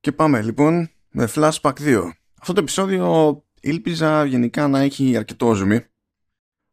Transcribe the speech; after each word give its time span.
Και 0.00 0.12
πάμε 0.12 0.42
λοιπόν 0.42 0.90
με 1.10 1.28
Flashback 1.34 1.72
2. 1.78 2.10
Αυτό 2.40 2.52
το 2.52 2.60
επεισόδιο 2.60 3.44
ήλπιζα 3.60 4.24
γενικά 4.24 4.68
να 4.68 4.78
έχει 4.78 5.16
αρκετό 5.16 5.54
ζουμί, 5.54 5.80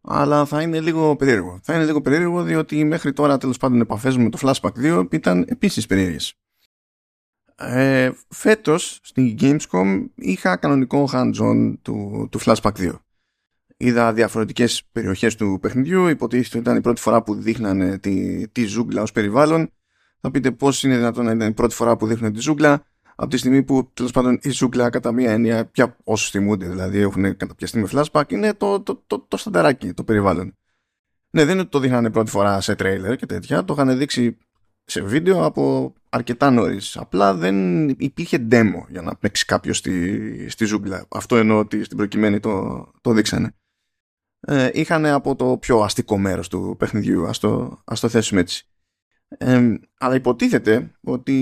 αλλά 0.01 0.45
θα 0.45 0.61
είναι 0.61 0.79
λίγο 0.79 1.15
περίεργο. 1.15 1.59
Θα 1.63 1.75
είναι 1.75 1.85
λίγο 1.85 2.01
περίεργο 2.01 2.43
διότι 2.43 2.83
μέχρι 2.83 3.13
τώρα 3.13 3.37
τέλος 3.37 3.57
πάντων 3.57 3.81
επαφές 3.81 4.17
μου 4.17 4.23
με 4.23 4.29
το 4.29 4.37
Flashback 4.41 4.99
2 5.01 5.07
ήταν 5.11 5.45
επίσης 5.47 5.85
περίεργες. 5.85 6.33
Ε, 7.55 8.11
φέτος 8.29 8.99
στην 9.03 9.35
Gamescom 9.39 10.05
είχα 10.15 10.55
κανονικό 10.55 11.09
hands-on 11.11 11.73
του, 11.81 12.27
του 12.31 12.39
Flashback 12.39 12.71
2. 12.77 12.91
Είδα 13.77 14.13
διαφορετικές 14.13 14.83
περιοχές 14.91 15.35
του 15.35 15.57
παιχνιδιού, 15.61 16.07
υποτίθεται 16.07 16.57
ότι 16.57 16.57
ήταν 16.57 16.77
η 16.77 16.81
πρώτη 16.81 17.01
φορά 17.01 17.23
που 17.23 17.33
δείχνανε 17.33 17.97
τη, 17.97 18.47
τη 18.47 18.65
ζούγκλα 18.65 19.01
ως 19.01 19.11
περιβάλλον. 19.11 19.71
Θα 20.19 20.31
πείτε 20.31 20.51
πώς 20.51 20.83
είναι 20.83 20.95
δυνατόν 20.95 21.25
να 21.25 21.31
ήταν 21.31 21.49
η 21.49 21.53
πρώτη 21.53 21.75
φορά 21.75 21.97
που 21.97 22.07
δείχνουν 22.07 22.33
τη 22.33 22.39
ζούγκλα 22.39 22.85
από 23.19 23.29
τη 23.29 23.37
στιγμή 23.37 23.63
που 23.63 23.91
τέλος 23.93 24.11
πάντων 24.11 24.39
η 24.41 24.49
ζούγκλα 24.49 24.89
κατά 24.89 25.11
μία 25.11 25.31
έννοια, 25.31 25.65
πια 25.65 25.97
όσους 26.03 26.29
θυμούνται 26.29 26.67
δηλαδή 26.67 26.99
έχουν 26.99 27.37
καταπιαστεί 27.37 27.79
με 27.79 27.87
flashback, 27.91 28.31
είναι 28.31 28.53
το, 28.53 28.81
το, 28.81 29.03
το, 29.07 29.25
το 29.27 29.37
σταντεράκι, 29.37 29.93
το 29.93 30.03
περιβάλλον. 30.03 30.53
Ναι, 31.29 31.43
δεν 31.43 31.51
είναι 31.51 31.61
ότι 31.61 31.69
το 31.69 31.79
δείχνανε 31.79 32.09
πρώτη 32.11 32.29
φορά 32.29 32.61
σε 32.61 32.75
τρέιλερ 32.75 33.15
και 33.15 33.25
τέτοια, 33.25 33.65
το 33.65 33.73
είχαν 33.73 33.97
δείξει 33.97 34.37
σε 34.83 35.01
βίντεο 35.01 35.45
από 35.45 35.93
αρκετά 36.09 36.49
νωρίς. 36.49 36.97
Απλά 36.97 37.33
δεν 37.33 37.89
υπήρχε 37.89 38.47
demo 38.51 38.85
για 38.89 39.01
να 39.01 39.15
παίξει 39.15 39.45
κάποιος 39.45 39.77
στη, 39.77 40.49
στη 40.49 40.65
ζούγκλα. 40.65 41.05
Αυτό 41.09 41.37
εννοώ 41.37 41.59
ότι 41.59 41.83
στην 41.83 41.97
προκειμένη 41.97 42.39
το, 42.39 42.85
το 43.01 43.11
δείξανε. 43.11 43.55
Ε, 44.39 44.69
είχαν 44.73 45.05
από 45.05 45.35
το 45.35 45.57
πιο 45.57 45.79
αστικό 45.79 46.17
μέρος 46.17 46.47
του 46.47 46.75
παιχνιδιού, 46.79 47.27
ας 47.27 47.39
το, 47.39 47.81
ας 47.85 47.99
το 47.99 48.09
θέσουμε 48.09 48.39
έτσι. 48.39 48.67
Ε, 49.27 49.75
αλλά 49.97 50.15
υποτίθεται 50.15 50.91
ότι 51.01 51.33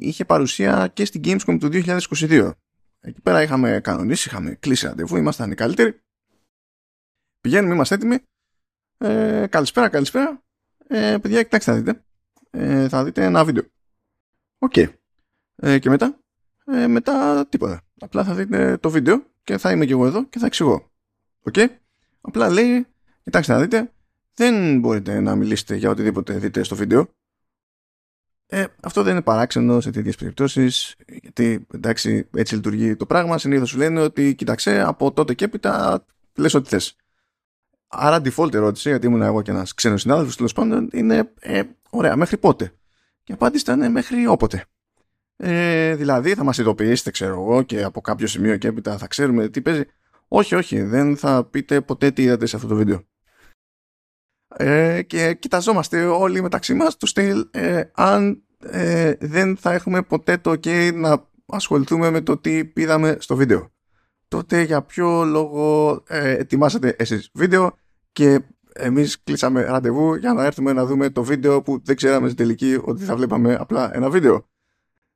είχε 0.00 0.24
παρουσία 0.24 0.90
και 0.92 1.04
στην 1.04 1.20
Gamescom 1.24 1.56
του 1.60 1.68
2022. 1.72 2.50
Εκεί 3.00 3.20
πέρα 3.20 3.42
είχαμε 3.42 3.80
κανονίσει, 3.80 4.28
είχαμε 4.28 4.54
κλείσει 4.54 4.86
ραντεβού, 4.86 5.16
ήμασταν 5.16 5.50
οι 5.50 5.54
καλύτεροι. 5.54 6.00
Πηγαίνουμε, 7.40 7.74
είμαστε 7.74 7.94
έτοιμοι. 7.94 8.18
Ε, 8.98 9.46
καλησπέρα, 9.50 9.88
καλησπέρα. 9.88 10.42
Ε, 10.88 11.16
παιδιά, 11.22 11.42
κοιτάξτε 11.42 11.72
θα 11.72 11.76
δείτε. 11.78 12.04
Ε, 12.50 12.88
θα 12.88 13.04
δείτε 13.04 13.24
ένα 13.24 13.44
βίντεο. 13.44 13.62
OK. 14.58 14.72
Okay. 14.76 14.88
Ε, 15.56 15.78
και 15.78 15.88
μετά; 15.88 16.18
Ε, 16.64 16.86
μετά 16.86 17.46
τίποτα. 17.48 17.82
Απλά 18.00 18.24
θα 18.24 18.34
δείτε 18.34 18.76
το 18.76 18.90
βίντεο 18.90 19.24
και 19.44 19.58
θα 19.58 19.70
είμαι 19.70 19.86
και 19.86 19.92
εγώ 19.92 20.06
εδώ 20.06 20.24
και 20.24 20.38
θα 20.38 20.46
εξηγώ. 20.46 20.90
OK. 21.42 21.54
Okay. 21.56 21.68
Απλά 22.20 22.48
λέει, 22.48 22.86
κοιτάξτε 23.22 23.52
να 23.52 23.60
δείτε, 23.60 23.92
δεν 24.34 24.78
μπορείτε 24.78 25.20
να 25.20 25.34
μιλήσετε 25.34 25.74
για 25.76 25.90
οτιδήποτε 25.90 26.38
δείτε 26.38 26.62
στο 26.62 26.76
βίντεο. 26.76 27.08
Ε, 28.46 28.64
αυτό 28.82 29.02
δεν 29.02 29.12
είναι 29.12 29.22
παράξενο 29.22 29.80
σε 29.80 29.90
τέτοιες 29.90 30.16
περιπτώσεις, 30.16 30.94
γιατί 31.06 31.66
εντάξει, 31.74 32.28
έτσι 32.34 32.54
λειτουργεί 32.54 32.96
το 32.96 33.06
πράγμα. 33.06 33.38
Συνήθως 33.38 33.68
σου 33.68 33.78
λένε 33.78 34.00
ότι 34.00 34.34
κοίταξε 34.34 34.80
από 34.80 35.12
τότε 35.12 35.34
και 35.34 35.44
έπειτα 35.44 36.04
λες 36.34 36.54
ό,τι 36.54 36.68
θες. 36.68 36.96
Άρα, 37.88 38.20
default 38.24 38.54
ερώτηση, 38.54 38.88
γιατί 38.88 39.06
ήμουν 39.06 39.22
εγώ 39.22 39.42
και 39.42 39.50
ένας 39.50 39.74
ξένος 39.74 40.00
συνάδελφος 40.00 40.36
τέλος 40.36 40.52
πάντων, 40.52 40.88
είναι 40.92 41.32
ε, 41.40 41.62
ωραία, 41.90 42.16
μέχρι 42.16 42.38
πότε; 42.38 42.72
Και 43.22 43.32
η 43.32 43.34
απάντηση 43.34 43.62
ήταν 43.70 43.92
μέχρι 43.92 44.26
όποτε. 44.26 44.64
Ε, 45.36 45.94
δηλαδή, 45.94 46.34
θα 46.34 46.44
μας 46.44 46.58
ειδοποιήσετε, 46.58 47.10
ξέρω 47.10 47.32
εγώ, 47.32 47.62
και 47.62 47.82
από 47.82 48.00
κάποιο 48.00 48.26
σημείο 48.26 48.56
και 48.56 48.68
έπειτα 48.68 48.98
θα 48.98 49.06
ξέρουμε 49.06 49.48
τι 49.48 49.62
παίζει. 49.62 49.84
Όχι, 50.28 50.54
όχι, 50.54 50.82
δεν 50.82 51.16
θα 51.16 51.44
πείτε 51.44 51.80
ποτέ 51.80 52.10
τι 52.10 52.22
είδατε 52.22 52.46
σε 52.46 52.56
αυτό 52.56 52.68
το 52.68 52.74
βίντεο 52.74 53.04
ε, 54.56 55.02
και 55.02 55.34
κοιταζόμαστε 55.34 56.04
όλοι 56.04 56.42
μεταξύ 56.42 56.74
μας 56.74 56.96
του 56.96 57.06
στυλ 57.06 57.46
ε, 57.50 57.82
αν 57.94 58.42
ε, 58.70 59.12
δεν 59.20 59.56
θα 59.56 59.72
έχουμε 59.72 60.02
ποτέ 60.02 60.36
το 60.36 60.50
ok 60.50 60.94
να 60.94 61.28
ασχοληθούμε 61.46 62.10
με 62.10 62.20
το 62.20 62.36
τι 62.36 62.64
πήδαμε 62.64 63.16
στο 63.20 63.36
βίντεο. 63.36 63.72
Τότε 64.28 64.62
για 64.62 64.82
ποιο 64.82 65.24
λόγο 65.24 66.02
ε, 66.08 66.30
ετοιμάσατε 66.30 66.94
εσείς 66.98 67.30
βίντεο 67.34 67.76
και 68.12 68.40
εμείς 68.72 69.22
κλείσαμε 69.22 69.62
ραντεβού 69.62 70.14
για 70.14 70.32
να 70.32 70.44
έρθουμε 70.44 70.72
να 70.72 70.84
δούμε 70.86 71.10
το 71.10 71.22
βίντεο 71.22 71.62
που 71.62 71.80
δεν 71.84 71.96
ξέραμε 71.96 72.26
στην 72.26 72.36
τελική 72.36 72.78
ότι 72.84 73.04
θα 73.04 73.16
βλέπαμε 73.16 73.54
απλά 73.54 73.96
ένα 73.96 74.10
βίντεο. 74.10 74.48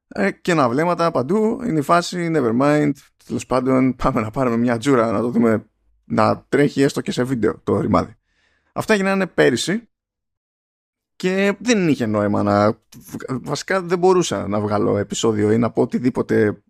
Ε, 0.09 0.31
και 0.31 0.55
να 0.55 0.69
βλέμματα 0.69 1.11
παντού 1.11 1.61
είναι 1.67 1.79
η 1.79 1.83
φάση 1.83 2.31
never 2.35 2.61
mind 2.61 2.93
τέλος 3.27 3.47
πάντων 3.47 3.97
πάμε 3.97 4.21
να 4.21 4.31
πάρουμε 4.31 4.57
μια 4.57 4.79
τζούρα 4.79 5.11
να 5.13 5.21
το 5.21 5.31
δούμε 5.31 5.67
να 6.05 6.45
τρέχει 6.49 6.83
έστω 6.83 7.01
και 7.01 7.11
σε 7.13 7.23
βίντεο 7.23 7.61
το 7.65 7.81
ρημάδι. 7.81 8.18
Αυτά 8.79 8.95
γίνανε 8.95 9.27
πέρυσι 9.27 9.89
και 11.17 11.57
δεν 11.61 11.89
είχε 11.89 12.07
νόημα 12.07 12.43
να... 12.43 12.79
Βασικά 13.29 13.83
δεν 13.83 13.99
μπορούσα 13.99 14.49
να 14.49 14.61
βγάλω 14.61 14.99
επεισόδιο 14.99 15.53
ή 15.53 15.59
να 15.59 15.71
πω 15.71 15.83
οτιδήποτε 15.83 16.63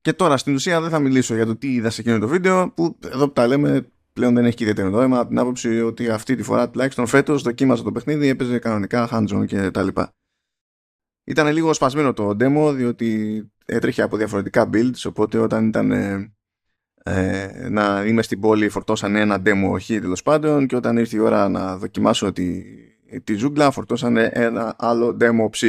και 0.00 0.12
τώρα 0.12 0.36
στην 0.36 0.54
ουσία 0.54 0.80
δεν 0.80 0.90
θα 0.90 0.98
μιλήσω 0.98 1.34
για 1.34 1.46
το 1.46 1.56
τι 1.56 1.74
είδα 1.74 1.90
σε 1.90 2.00
εκείνο 2.00 2.18
το 2.18 2.28
βίντεο 2.28 2.70
που 2.70 2.98
εδώ 3.04 3.26
που 3.26 3.32
τα 3.32 3.46
λέμε 3.46 3.92
πλέον 4.12 4.34
δεν 4.34 4.44
έχει 4.44 4.56
και 4.56 4.62
ιδιαίτερο 4.62 4.88
νόημα 4.88 5.18
από 5.18 5.28
την 5.28 5.38
άποψη 5.38 5.80
ότι 5.80 6.08
αυτή 6.08 6.34
τη 6.34 6.42
φορά 6.42 6.70
τουλάχιστον 6.70 7.06
φέτος 7.06 7.42
δοκίμασα 7.42 7.82
το 7.82 7.92
παιχνίδι, 7.92 8.28
έπαιζε 8.28 8.58
κανονικά 8.58 9.08
hands-on 9.12 9.44
και 9.46 9.70
τα 9.70 9.82
λοιπά. 9.82 10.14
Ήταν 11.24 11.52
λίγο 11.52 11.72
σπασμένο 11.72 12.12
το 12.12 12.28
demo 12.28 12.72
διότι 12.74 13.42
έτρεχε 13.64 14.02
από 14.02 14.16
διαφορετικά 14.16 14.70
builds 14.72 15.02
οπότε 15.06 15.38
όταν 15.38 15.66
ήταν 15.66 15.90
ε, 15.90 16.34
να 17.70 18.04
είμαι 18.06 18.22
στην 18.22 18.40
πόλη 18.40 18.68
φορτώσανε 18.68 19.20
ένα 19.20 19.42
demo 19.44 19.70
όχι 19.70 20.00
τέλος 20.00 20.22
πάντων 20.22 20.66
και 20.66 20.76
όταν 20.76 20.96
ήρθε 20.96 21.16
η 21.16 21.18
ώρα 21.18 21.48
να 21.48 21.76
δοκιμάσω 21.76 22.32
τη, 22.32 22.62
τη 23.24 23.34
ζούγκλα 23.34 23.70
φορτώσανε 23.70 24.30
ένα 24.32 24.76
άλλο 24.78 25.16
demo 25.20 25.50
ψ. 25.50 25.64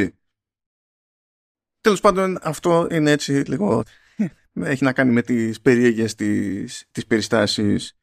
Τέλος 1.80 2.00
πάντων 2.00 2.38
αυτό 2.42 2.88
είναι 2.90 3.10
έτσι 3.10 3.32
λίγο 3.32 3.82
έχει 4.52 4.84
να 4.84 4.92
κάνει 4.92 5.12
με 5.12 5.22
τις 5.22 5.60
περίεργες 5.60 6.14
τις, 6.14 6.84
τις 6.90 7.06
περιστάσεις. 7.06 7.98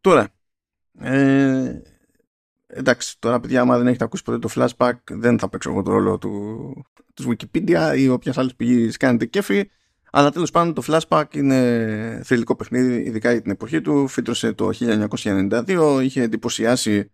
Τώρα, 0.00 0.28
ε, 0.98 1.82
εντάξει, 2.66 3.18
τώρα 3.18 3.40
παιδιά, 3.40 3.60
άμα 3.60 3.78
δεν 3.78 3.86
έχετε 3.86 4.04
ακούσει 4.04 4.22
ποτέ 4.22 4.38
το 4.38 4.48
flashback, 4.54 4.92
δεν 5.10 5.38
θα 5.38 5.48
παίξω 5.48 5.70
εγώ 5.70 5.82
το 5.82 5.90
ρόλο 5.90 6.18
του, 6.18 6.86
της 7.14 7.26
Wikipedia 7.28 7.94
ή 7.96 8.08
όποιας 8.08 8.38
άλλης 8.38 8.54
πηγής 8.54 8.96
κάνετε 8.96 9.26
κέφι. 9.26 9.70
Αλλά 10.10 10.30
τέλος 10.30 10.50
πάντων 10.50 10.74
το 10.74 10.82
Flashback 10.86 11.24
είναι 11.34 12.20
θρηλυκό 12.24 12.56
παιχνίδι, 12.56 12.94
ειδικά 12.94 13.32
για 13.32 13.42
την 13.42 13.50
εποχή 13.50 13.80
του. 13.80 14.08
Φύτρωσε 14.08 14.52
το 14.52 14.70
1992, 14.80 16.00
είχε 16.02 16.22
εντυπωσιάσει 16.22 17.10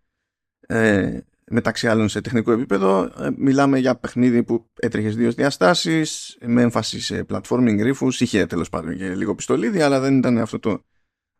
ε, 0.66 1.18
μεταξύ 1.50 1.88
άλλων 1.88 2.08
σε 2.08 2.20
τεχνικό 2.20 2.52
επίπεδο. 2.52 3.02
Ε, 3.02 3.30
μιλάμε 3.36 3.78
για 3.78 3.96
παιχνίδι 3.96 4.42
που 4.42 4.66
έτρεχε 4.74 5.08
δύο 5.08 5.32
διαστάσεις, 5.32 6.38
με 6.40 6.62
έμφαση 6.62 7.00
σε 7.00 7.24
platforming 7.28 7.78
ρήφους. 7.82 8.20
Είχε 8.20 8.46
τέλος 8.46 8.68
πάντων 8.68 8.96
και 8.96 9.14
λίγο 9.14 9.34
πιστολίδι, 9.34 9.80
αλλά 9.80 10.00
δεν 10.00 10.18
ήταν 10.18 10.38
αυτό 10.38 10.58
το 10.58 10.84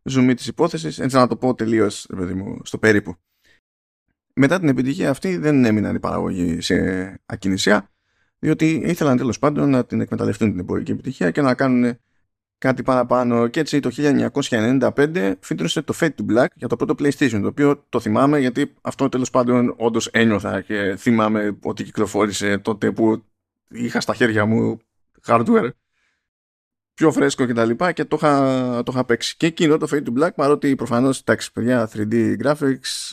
ζουμί 0.03 0.35
της 0.35 0.47
υπόθεσης. 0.47 0.99
Έτσι 0.99 1.17
να 1.17 1.27
το 1.27 1.37
πω 1.37 1.55
τελείως, 1.55 2.07
στο 2.63 2.79
περίπου. 2.79 3.17
Μετά 4.35 4.59
την 4.59 4.69
επιτυχία 4.69 5.11
αυτή 5.11 5.37
δεν 5.37 5.65
έμειναν 5.65 5.95
οι 5.95 6.01
παραγωγοί 6.01 6.61
σε 6.61 6.75
ακινησία 7.27 7.91
διότι 8.39 8.83
ήθελαν 8.85 9.17
τέλος 9.17 9.39
πάντων 9.39 9.71
να 9.71 9.85
την 9.85 10.01
εκμεταλλευτούν 10.01 10.51
την 10.51 10.59
εμπορική 10.59 10.91
επιτυχία 10.91 11.31
και 11.31 11.41
να 11.41 11.55
κάνουν 11.55 11.99
κάτι 12.59 12.83
παραπάνω. 12.83 13.47
Και 13.49 13.61
έτσι 13.61 13.81
το 13.81 13.91
1995 14.41 15.33
φύτρωσε 15.41 15.83
το 15.83 15.95
Fate 16.01 16.11
to 16.11 16.33
Black 16.33 16.47
για 16.55 16.69
το 16.69 16.77
πρώτο 16.77 16.95
PlayStation, 16.99 17.39
το 17.41 17.47
οποίο 17.47 17.85
το 17.89 18.01
θυμάμαι 18.01 18.39
γιατί 18.39 18.75
αυτό 18.81 19.09
τέλος 19.09 19.31
πάντων 19.31 19.75
όντως 19.77 20.07
ένιωθα 20.07 20.61
και 20.61 20.95
θυμάμαι 20.99 21.57
ότι 21.63 21.85
κυκλοφόρησε 21.85 22.59
τότε 22.59 22.93
που 22.93 23.25
είχα 23.69 24.01
στα 24.01 24.15
χέρια 24.15 24.47
μου 24.47 24.79
hardware 25.27 25.71
πιο 26.95 27.13
φρέσκο 27.13 27.47
και 27.47 27.53
τα 27.53 27.65
λοιπά 27.65 27.93
και 27.93 28.05
το 28.05 28.17
είχα, 28.17 28.83
το 28.83 28.93
είχα 28.95 29.05
παίξει. 29.05 29.37
Και 29.37 29.47
εκείνο 29.47 29.77
το 29.77 29.87
Fate 29.91 30.05
to 30.05 30.23
Black 30.23 30.35
παρότι 30.35 30.75
προφανώς 30.75 31.21
εντάξει 31.21 31.53
παιδιά 31.53 31.91
3D 31.93 32.37
graphics 32.43 33.13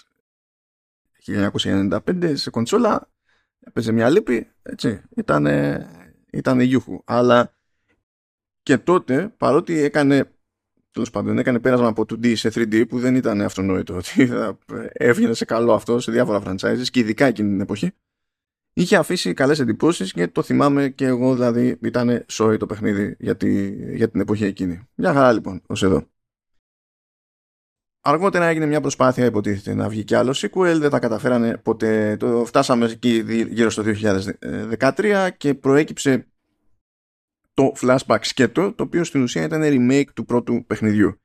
1995 1.26 2.32
σε 2.34 2.50
κονσόλα 2.50 3.10
έπαιζε 3.64 3.92
μια 3.92 4.10
λύπη, 4.10 4.48
έτσι, 4.62 5.02
ήταν, 5.16 5.48
ήταν 6.32 6.60
γιούχου. 6.60 7.02
Αλλά 7.06 7.56
και 8.64 8.78
τότε, 8.78 9.34
παρότι 9.38 9.80
έκανε, 9.80 10.32
τέλος 10.92 11.10
πάντων, 11.10 11.38
έκανε 11.38 11.60
πέρασμα 11.60 11.88
από 11.88 12.02
2D 12.02 12.36
σε 12.36 12.50
3D 12.54 12.88
που 12.88 13.00
δεν 13.00 13.16
ήταν 13.16 13.42
αυτονόητο 13.42 13.96
ότι 13.96 14.28
θα 14.28 14.58
έβγαινε 14.92 15.34
σε 15.34 15.46
καλό 15.46 15.74
αυτό 15.74 16.00
σε 16.00 16.12
διάφορα 16.12 16.42
franchises 16.46 16.86
και 16.92 17.00
ειδικά 17.00 17.26
εκείνη 17.26 17.50
την 17.50 17.62
εποχή, 17.62 17.92
είχε 18.74 18.96
αφήσει 18.96 19.34
καλές 19.34 19.60
εντυπώσεις 19.60 20.14
και 20.14 20.28
το 20.28 20.42
θυμάμαι 20.42 20.90
και 20.90 21.06
εγώ 21.06 21.34
δηλαδή 21.34 21.78
ήταν 21.84 22.26
σόι 22.28 22.58
το 22.58 22.66
παιχνίδι 22.66 23.16
για, 23.20 23.38
για 23.94 24.10
την 24.10 24.20
εποχή 24.20 24.46
εκείνη. 24.46 24.88
Μια 24.96 25.14
χαρά 25.14 25.32
λοιπόν, 25.32 25.62
ως 25.68 25.84
εδώ. 25.84 26.08
Αργότερα 28.06 28.46
έγινε 28.46 28.66
μια 28.66 28.82
προσπάθεια 28.82 29.26
υποτίθεται 29.26 29.74
να 29.74 29.90
βγει 29.90 30.04
κι 30.04 30.16
άλλο 30.16 30.32
sequel, 30.32 30.78
δεν 30.80 30.90
τα 30.90 31.00
καταφέρανε 31.00 31.58
ποτέ. 31.58 32.18
Το 32.18 32.46
φτάσαμε 32.46 32.86
εκεί 32.86 33.24
γύρω 33.50 33.70
στο 33.70 33.84
2013 34.80 35.30
και 35.38 35.54
προέκυψε 35.54 36.28
το 37.54 37.74
flashback 37.82 38.20
σκέτο, 38.22 38.74
το 38.74 38.84
οποίο 38.84 39.04
στην 39.04 39.22
ουσία 39.22 39.44
ήταν 39.44 39.62
remake 39.64 40.12
του 40.14 40.26
πρώτου 40.26 40.66
παιχνιδιού. 40.68 41.22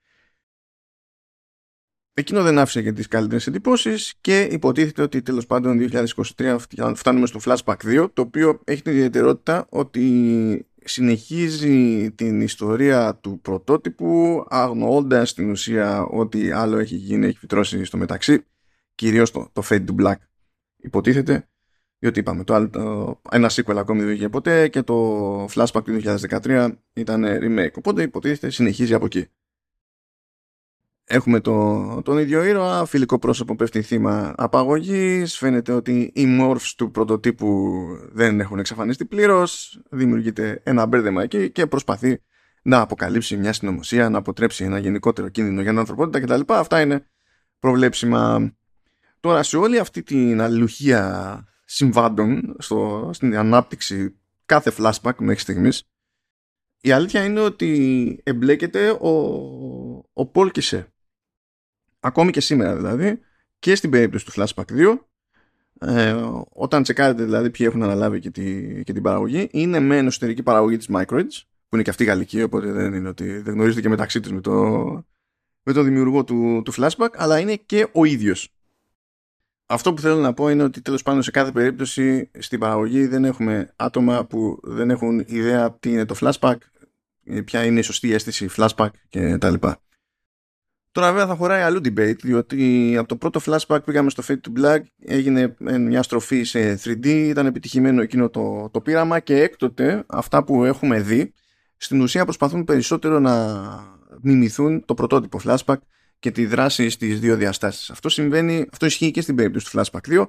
Εκείνο 2.14 2.42
δεν 2.42 2.58
άφησε 2.58 2.82
και 2.82 2.92
τις 2.92 3.08
καλύτερες 3.08 3.46
εντυπώσεις 3.46 4.14
και 4.20 4.42
υποτίθεται 4.42 5.02
ότι 5.02 5.22
τέλος 5.22 5.46
πάντων 5.46 5.88
2023 6.36 6.56
φτάνουμε 6.94 7.26
στο 7.26 7.40
flashback 7.44 7.76
2, 7.84 8.10
το 8.12 8.22
οποίο 8.22 8.60
έχει 8.64 8.82
την 8.82 8.92
ιδιαιτερότητα 8.92 9.66
ότι 9.68 10.67
συνεχίζει 10.88 12.10
την 12.10 12.40
ιστορία 12.40 13.16
του 13.16 13.40
πρωτότυπου 13.40 14.44
αγνοώντας 14.48 15.34
την 15.34 15.50
ουσία 15.50 16.02
ότι 16.02 16.50
άλλο 16.50 16.78
έχει 16.78 16.96
γίνει, 16.96 17.26
έχει 17.26 17.38
φυτρώσει 17.38 17.84
στο 17.84 17.96
μεταξύ 17.96 18.44
κυρίως 18.94 19.30
το, 19.30 19.50
το 19.52 19.62
Fade 19.68 19.84
to 19.84 19.94
Black. 20.00 20.16
Υποτίθεται 20.76 21.48
διότι 21.98 22.18
είπαμε 22.18 22.44
το 22.44 22.54
άλλο, 22.54 22.70
το, 22.70 23.20
ένα 23.30 23.50
sequel 23.50 23.76
ακόμη 23.76 24.02
δεν 24.02 24.14
είχε 24.14 24.28
ποτέ 24.28 24.68
και 24.68 24.82
το 24.82 25.44
Flashback 25.44 25.82
του 25.84 26.00
2013 26.28 26.72
ήταν 26.92 27.24
remake. 27.24 27.72
Οπότε 27.74 28.02
υποτίθεται 28.02 28.50
συνεχίζει 28.50 28.94
από 28.94 29.04
εκεί 29.04 29.26
Έχουμε 31.10 31.40
το, 31.40 32.02
τον 32.02 32.18
ίδιο 32.18 32.44
ήρωα, 32.44 32.84
φιλικό 32.84 33.18
πρόσωπο 33.18 33.56
πέφτει 33.56 33.82
θύμα 33.82 34.34
απαγωγής, 34.36 35.38
φαίνεται 35.38 35.72
ότι 35.72 36.12
οι 36.14 36.38
morphs 36.40 36.72
του 36.76 36.90
πρωτοτύπου 36.90 37.76
δεν 38.12 38.40
έχουν 38.40 38.58
εξαφανιστεί 38.58 39.04
πλήρως, 39.04 39.80
δημιουργείται 39.90 40.60
ένα 40.64 40.86
μπέρδεμα 40.86 41.22
εκεί 41.22 41.50
και 41.50 41.66
προσπαθεί 41.66 42.22
να 42.62 42.80
αποκαλύψει 42.80 43.36
μια 43.36 43.52
συνωμοσία, 43.52 44.08
να 44.08 44.18
αποτρέψει 44.18 44.64
ένα 44.64 44.78
γενικότερο 44.78 45.28
κίνδυνο 45.28 45.60
για 45.60 45.70
την 45.70 45.78
ανθρωπότητα 45.78 46.20
κτλ. 46.20 46.52
Αυτά 46.52 46.80
είναι 46.80 47.06
προβλέψιμα. 47.58 48.52
Τώρα 49.20 49.42
σε 49.42 49.56
όλη 49.56 49.78
αυτή 49.78 50.02
την 50.02 50.40
αλληλουχία 50.40 51.44
συμβάντων 51.64 52.56
στο, 52.58 53.10
στην 53.12 53.36
ανάπτυξη 53.36 54.18
κάθε 54.46 54.72
flashback 54.78 55.14
μέχρι 55.18 55.40
στιγμής 55.40 55.88
η 56.80 56.90
αλήθεια 56.90 57.24
είναι 57.24 57.40
ότι 57.40 58.20
εμπλέκεται 58.22 58.90
ο, 58.90 59.08
ο 60.12 60.26
Πόλκισε 60.26 60.92
ακόμη 62.00 62.30
και 62.30 62.40
σήμερα 62.40 62.76
δηλαδή 62.76 63.20
και 63.58 63.74
στην 63.74 63.90
περίπτωση 63.90 64.24
του 64.24 64.32
Flashback 64.32 64.64
2 64.64 64.98
ε, 65.80 66.16
όταν 66.48 66.82
τσεκάρετε 66.82 67.24
δηλαδή 67.24 67.50
ποιοι 67.50 67.66
έχουν 67.68 67.82
αναλάβει 67.82 68.20
και, 68.20 68.30
τη, 68.30 68.64
και 68.84 68.92
την 68.92 69.02
παραγωγή 69.02 69.48
είναι 69.52 69.80
με 69.80 69.96
εσωτερική 69.96 70.42
παραγωγή 70.42 70.76
της 70.76 70.88
Microids 70.92 71.42
που 71.68 71.74
είναι 71.74 71.82
και 71.82 71.90
αυτή 71.90 72.04
γαλλική 72.04 72.42
οπότε 72.42 72.72
δεν 72.72 72.94
είναι 72.94 73.08
ότι 73.08 73.38
δεν 73.38 73.54
γνωρίζετε 73.54 73.80
και 73.80 73.88
μεταξύ 73.88 74.20
τους 74.20 74.32
με 74.32 74.40
το, 74.40 74.54
με 75.62 75.72
το 75.72 75.82
δημιουργό 75.82 76.24
του, 76.24 76.62
του 76.64 76.72
Flashback 76.72 77.10
αλλά 77.16 77.38
είναι 77.38 77.54
και 77.54 77.88
ο 77.92 78.04
ίδιος 78.04 78.52
αυτό 79.70 79.94
που 79.94 80.00
θέλω 80.00 80.20
να 80.20 80.34
πω 80.34 80.48
είναι 80.48 80.62
ότι 80.62 80.80
τέλος 80.80 81.02
πάντων 81.02 81.22
σε 81.22 81.30
κάθε 81.30 81.52
περίπτωση 81.52 82.30
στην 82.38 82.58
παραγωγή 82.58 83.06
δεν 83.06 83.24
έχουμε 83.24 83.72
άτομα 83.76 84.24
που 84.24 84.60
δεν 84.62 84.90
έχουν 84.90 85.24
ιδέα 85.26 85.72
τι 85.72 85.90
είναι 85.90 86.04
το 86.04 86.14
flashback, 86.20 86.56
ποια 87.44 87.64
είναι 87.64 87.78
η 87.78 87.82
σωστή 87.82 88.12
αίσθηση 88.12 88.48
flashback 88.56 88.88
και 89.08 89.38
τα 89.38 89.50
λοιπά. 89.50 89.80
Τώρα 90.98 91.12
βέβαια 91.12 91.26
θα 91.26 91.34
χωράει 91.34 91.62
αλλού 91.62 91.80
debate, 91.84 92.16
διότι 92.22 92.94
από 92.98 93.08
το 93.08 93.16
πρώτο 93.16 93.40
flashback 93.44 93.78
πήγαμε 93.84 94.10
στο 94.10 94.22
Fate 94.28 94.32
to 94.32 94.60
Black, 94.60 94.80
έγινε 95.04 95.54
μια 95.78 96.02
στροφή 96.02 96.42
σε 96.42 96.80
3D, 96.84 97.06
ήταν 97.06 97.46
επιτυχημένο 97.46 98.02
εκείνο 98.02 98.28
το, 98.28 98.68
το 98.72 98.80
πείραμα 98.80 99.20
και 99.20 99.40
έκτοτε 99.40 100.04
αυτά 100.06 100.44
που 100.44 100.64
έχουμε 100.64 101.00
δει 101.00 101.32
στην 101.76 102.00
ουσία 102.00 102.24
προσπαθούν 102.24 102.64
περισσότερο 102.64 103.18
να 103.18 103.56
μιμηθούν 104.20 104.84
το 104.84 104.94
πρωτότυπο 104.94 105.40
flashback 105.44 105.76
και 106.18 106.30
τη 106.30 106.46
δράση 106.46 106.88
στις 106.88 107.20
δύο 107.20 107.36
διαστάσεις. 107.36 107.90
Αυτό 107.90 108.08
συμβαίνει, 108.08 108.66
αυτό 108.72 108.86
ισχύει 108.86 109.10
και 109.10 109.20
στην 109.20 109.34
περίπτωση 109.34 109.70
του 109.70 109.78
Flashback 109.78 110.18
2, 110.18 110.26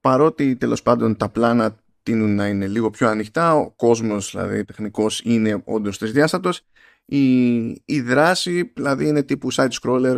παρότι 0.00 0.56
τέλος 0.56 0.82
πάντων 0.82 1.16
τα 1.16 1.28
πλάνα 1.28 1.76
τείνουν 2.02 2.34
να 2.34 2.46
είναι 2.46 2.66
λίγο 2.66 2.90
πιο 2.90 3.08
ανοιχτά, 3.08 3.54
ο 3.54 3.70
κόσμος 3.70 4.30
δηλαδή 4.30 4.64
τεχνικός 4.64 5.20
είναι 5.24 5.62
όντως 5.64 5.98
τρισδιάστατος, 5.98 6.62
η, 7.10 7.66
η 7.84 8.00
δράση 8.00 8.72
δηλαδή 8.74 9.06
είναι 9.08 9.22
τύπου 9.22 9.52
side 9.52 9.70
scroller 9.82 10.16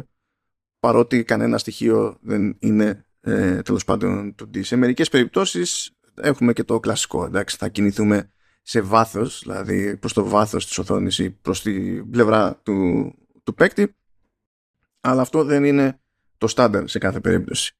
παρότι 0.80 1.24
κανένα 1.24 1.58
στοιχείο 1.58 2.18
δεν 2.20 2.56
είναι 2.58 3.06
ε, 3.20 3.62
τέλος 3.62 3.84
πάντων 3.84 4.34
το 4.34 4.50
D. 4.54 4.64
Σε 4.64 4.76
μερικές 4.76 5.08
περιπτώσεις 5.08 5.90
έχουμε 6.14 6.52
και 6.52 6.64
το 6.64 6.80
κλασικό, 6.80 7.24
εντάξει, 7.24 7.56
θα 7.56 7.68
κινηθούμε 7.68 8.32
σε 8.62 8.80
βάθος, 8.80 9.40
δηλαδή 9.42 9.96
προς 9.96 10.12
το 10.12 10.24
βάθος 10.24 10.66
της 10.66 10.78
οθόνης 10.78 11.18
ή 11.18 11.30
προς 11.30 11.62
την 11.62 12.10
πλευρά 12.10 12.60
του, 12.62 13.12
του 13.42 13.54
παίκτη 13.54 13.94
αλλά 15.00 15.20
αυτό 15.20 15.44
δεν 15.44 15.64
είναι 15.64 16.00
το 16.38 16.46
στάνταρ 16.46 16.88
σε 16.88 16.98
κάθε 16.98 17.20
περίπτωση. 17.20 17.74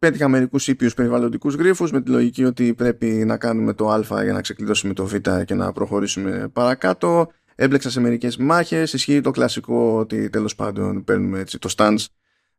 Πέτυχα 0.00 0.28
μερικούς 0.28 0.68
ήπιους 0.68 0.94
περιβαλλοντικούς 0.94 1.54
γρήφου 1.54 1.88
με 1.92 2.02
τη 2.02 2.10
λογική 2.10 2.44
ότι 2.44 2.74
πρέπει 2.74 3.06
να 3.06 3.36
κάνουμε 3.36 3.72
το 3.72 3.90
Α 3.90 4.22
για 4.22 4.32
να 4.32 4.40
ξεκλειδώσουμε 4.40 4.92
το 4.94 5.06
Β 5.06 5.14
και 5.44 5.54
να 5.54 5.72
προχωρήσουμε 5.72 6.48
παρακάτω. 6.52 7.32
Έμπλεξα 7.54 7.90
σε 7.90 8.00
μερικές 8.00 8.36
μάχες. 8.36 8.92
Ισχύει 8.92 9.20
το 9.20 9.30
κλασικό 9.30 9.98
ότι 9.98 10.30
τέλος 10.30 10.54
πάντων 10.54 11.04
παίρνουμε 11.04 11.38
έτσι 11.38 11.58
το 11.58 11.74
stance 11.76 12.04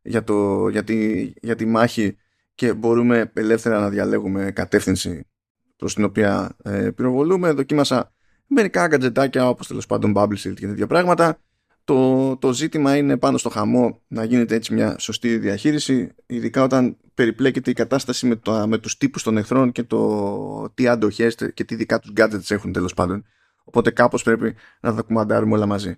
για, 0.02 0.24
το, 0.24 0.68
για, 0.68 0.84
τη, 0.84 1.24
για 1.42 1.56
τη 1.56 1.66
μάχη 1.66 2.18
και 2.56 2.74
μπορούμε 2.74 3.32
ελεύθερα 3.34 3.80
να 3.80 3.90
διαλέγουμε 3.90 4.52
κατεύθυνση 4.52 5.28
προς 5.76 5.94
την 5.94 6.04
οποία 6.04 6.56
ε, 6.64 6.90
πυροβολούμε. 6.90 7.52
Δοκίμασα 7.52 8.14
μερικά 8.48 8.88
γκατζετάκια 8.88 9.50
όπως 9.50 9.68
τέλος 9.68 9.86
πάντων 9.86 10.14
Bubble 10.16 10.38
Shield 10.38 10.54
και 10.56 10.68
τέτοια 10.68 10.88
πράγματα. 10.88 11.40
Το, 11.84 12.38
το 12.38 12.54
ζήτημα 12.54 12.98
είναι 12.98 13.18
πάνω 13.18 13.38
στο 13.38 13.50
χαμό 13.50 14.02
να 14.08 14.24
γίνεται 14.24 14.56
έτσι 14.56 14.74
μια 14.74 14.96
σωστή 15.00 15.38
διαχείριση, 15.38 16.16
ειδικά 16.26 16.64
όταν 16.64 16.98
περιπλέκεται 17.14 17.70
η 17.70 17.74
κατάσταση 17.74 18.26
με, 18.28 18.36
το, 18.36 18.68
με 18.68 18.78
τους 18.78 18.98
τύπους 18.98 19.24
των 19.24 19.38
εχθρών 19.38 19.72
και 19.72 19.84
το 19.84 20.70
τι 20.74 20.88
αντοχές 20.88 21.36
και 21.54 21.64
τι 21.64 21.76
δικά 21.76 22.00
τους 22.00 22.12
gadgets 22.16 22.52
έχουν 22.52 22.72
τέλος 22.72 22.94
πάντων. 22.94 23.26
Οπότε 23.64 23.92
κάπως 23.92 24.24
πρέπει 24.24 24.56
να 24.82 24.96
τα 24.96 25.02
κουμαντάρουμε 25.02 25.56
όλα 25.56 25.66
μαζί. 25.66 25.96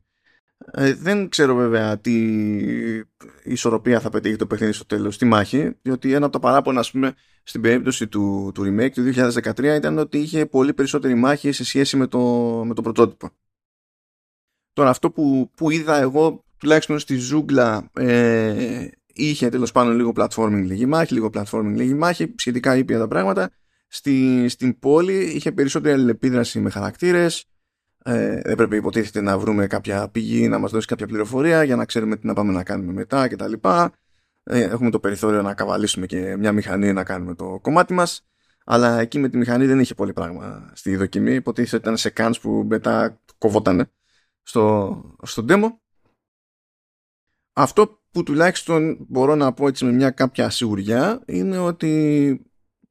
Ε, 0.72 0.94
δεν 0.94 1.30
ξέρω 1.30 1.56
βέβαια 1.56 2.00
τι 2.00 2.14
ισορροπία 3.44 4.00
θα 4.00 4.10
πετύχει 4.10 4.36
το 4.36 4.48
παιχνίδι 4.48 4.74
στο 4.74 4.86
τέλος 4.86 5.16
στη 5.16 5.26
μάχη, 5.26 5.72
διότι 5.82 6.14
ένα 6.14 6.26
από 6.26 6.34
τα 6.34 6.40
παράπονα 6.40 6.80
ας 6.80 6.92
πούμε 6.92 7.14
στην 7.44 7.62
περίπτωση 7.62 8.08
του, 8.08 8.52
του 8.54 8.62
remake 8.62 8.92
του 8.92 9.12
2013 9.44 9.64
ήταν 9.64 9.98
ότι 9.98 10.18
είχε 10.18 10.46
πολύ 10.46 10.74
περισσότερη 10.74 11.16
μάχη 11.16 11.52
σε 11.52 11.66
σχέση 11.66 11.98
με 11.98 12.08
το, 12.08 12.20
με 12.66 12.74
το 12.74 12.82
πρωτότυπο. 12.82 13.30
Τώρα 14.74 14.90
αυτό 14.90 15.12
που, 15.12 15.52
που 15.56 15.70
είδα 15.70 16.00
εγώ 16.00 16.44
τουλάχιστον 16.58 17.00
στη 17.00 17.16
ζούγκλα 17.16 17.90
ε, 17.94 18.88
είχε 19.14 19.50
τέλος 19.50 19.72
πάντων 19.72 19.96
λίγο 19.96 20.14
platforming 20.16 20.64
λίγη 20.66 20.86
μάχη, 20.86 21.14
λίγο 21.14 21.30
platforming 21.34 21.74
λίγη 21.76 21.94
μάχη, 21.94 22.34
σχετικά 22.38 22.76
ήπια 22.78 23.00
τα 23.00 23.08
πράγματα. 23.08 23.50
Στη, 23.88 24.46
στην 24.50 24.80
πόλη 24.80 25.14
είχε 25.14 25.52
περισσότερη 25.52 25.94
αλληλεπίδραση 25.94 26.60
με 26.60 26.70
χαρακτήρες, 26.70 27.46
ε, 28.04 28.42
δεν 28.42 28.56
πρέπει 28.56 28.76
υποτίθεται 28.76 29.22
να 29.22 29.38
βρούμε 29.38 29.68
κάποια 29.68 30.10
πηγή 30.10 30.48
να 30.48 30.58
μας 30.58 30.72
δώσει 30.72 30.88
κάποια 30.88 31.08
πληροφορία 31.08 31.64
για 31.64 31.76
να 31.76 31.86
ξέρουμε 31.86 32.18
τι 32.18 32.28
να 32.28 32.34
πάμε 32.34 32.54
να 32.54 32.64
κάνουμε 32.64 32.94
μετά 32.94 33.28
κτλ. 33.28 33.54
Ε, 34.44 34.64
έχουμε 34.64 34.90
το 34.90 35.00
περιθώριο 35.00 35.42
να 35.42 35.54
καβαλήσουμε 35.54 36.06
και 36.06 36.36
μια 36.38 36.52
μηχανή 36.52 36.94
να 36.94 37.04
κάνουμε 37.04 37.36
το 37.36 37.60
κομμάτι 37.62 37.94
μας. 37.94 38.26
Αλλά 38.66 39.00
εκεί 39.00 39.20
με 39.20 39.30
τη 39.30 39.38
μηχανή 39.38 39.66
δεν 39.66 39.80
είχε 39.80 39.94
πολύ 39.94 40.14
πράγμα 40.14 40.72
στη 40.74 40.96
δοκιμή. 40.96 41.34
Υποτίθεται 41.34 41.78
ήταν 41.78 41.98
σε 41.98 42.14
cans 42.18 42.34
που 42.42 42.66
μετά 42.70 43.20
κοβότανε 43.38 43.90
στο, 44.44 45.16
στο 45.24 45.46
demo. 45.50 45.68
Αυτό 47.54 48.02
που 48.12 48.24
τουλάχιστον 48.24 49.06
μπορώ 49.10 49.36
να 49.36 49.54
πω 49.54 49.68
έτσι 49.68 49.86
με 49.86 49.92
μια 49.92 50.10
κάποια 50.10 50.50
σιγουριά 50.50 51.24
είναι 51.26 51.58
ότι 51.58 52.42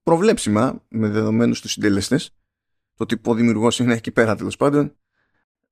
προβλέψιμα 0.02 0.84
με 0.88 1.08
δεδομένους 1.08 1.60
τους 1.60 1.72
συντελεστές 1.72 2.34
το 2.94 3.06
τυπο 3.06 3.34
δημιουργός 3.34 3.78
είναι 3.78 3.94
εκεί 3.94 4.10
πέρα 4.10 4.36
τέλος 4.36 4.56
πάντων 4.56 4.96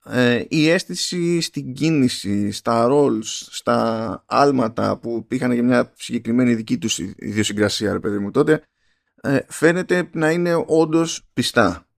ε, 0.04 0.44
η 0.48 0.68
αίσθηση 0.68 1.40
στην 1.40 1.72
κίνηση, 1.72 2.50
στα 2.50 2.86
roles, 2.90 3.24
στα 3.50 4.24
άλματα 4.26 4.98
που 4.98 5.26
είχαν 5.30 5.52
για 5.52 5.62
μια 5.62 5.92
συγκεκριμένη 5.96 6.54
δική 6.54 6.78
τους 6.78 6.98
ιδιοσυγκρασία 6.98 7.92
ρε 7.92 8.00
παιδί 8.00 8.18
μου 8.18 8.30
τότε 8.30 8.62
ε, 9.22 9.38
φαίνεται 9.48 10.10
να 10.12 10.30
είναι 10.30 10.64
όντως 10.66 11.28
πιστά 11.32 11.89